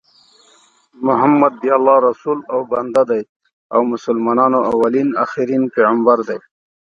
محمد 1.07 1.53
د 1.61 1.63
الله 1.77 1.97
رسول 2.09 2.39
او 2.53 2.59
بنده 2.71 3.03
دي 3.09 3.21
او 3.73 3.79
مسلمانانو 3.93 4.59
اولين 4.71 5.09
اخرين 5.25 5.63
پیغمبر 5.75 6.17
دي 6.29 6.39